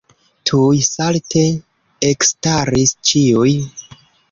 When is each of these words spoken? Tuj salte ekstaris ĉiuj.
Tuj 0.49 0.79
salte 0.87 1.43
ekstaris 2.09 2.97
ĉiuj. 3.13 3.55